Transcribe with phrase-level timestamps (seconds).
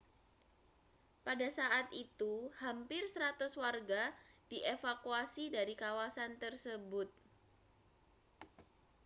[1.27, 4.03] pada saat itu hampir 100 warga
[4.49, 7.07] dievakuasi dari kawasan tersebut